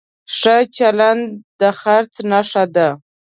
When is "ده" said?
2.75-2.89